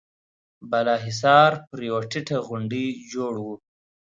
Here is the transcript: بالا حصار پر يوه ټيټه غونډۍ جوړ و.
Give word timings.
بالا 0.69 0.95
حصار 1.05 1.51
پر 1.67 1.79
يوه 1.89 2.01
ټيټه 2.11 2.37
غونډۍ 2.47 2.85
جوړ 3.11 3.33
و. 3.43 3.47